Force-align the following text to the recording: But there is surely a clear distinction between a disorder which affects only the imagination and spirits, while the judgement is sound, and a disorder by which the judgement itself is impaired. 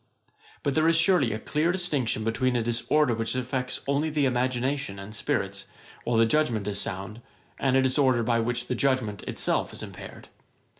But 0.63 0.73
there 0.73 0.87
is 0.87 0.95
surely 0.95 1.31
a 1.31 1.37
clear 1.37 1.71
distinction 1.71 2.23
between 2.23 2.55
a 2.55 2.63
disorder 2.63 3.13
which 3.13 3.35
affects 3.35 3.81
only 3.85 4.09
the 4.09 4.25
imagination 4.25 4.97
and 4.97 5.13
spirits, 5.13 5.65
while 6.05 6.17
the 6.17 6.25
judgement 6.25 6.67
is 6.67 6.81
sound, 6.81 7.21
and 7.59 7.77
a 7.77 7.83
disorder 7.83 8.23
by 8.23 8.39
which 8.39 8.65
the 8.65 8.73
judgement 8.73 9.21
itself 9.27 9.73
is 9.73 9.83
impaired. 9.83 10.27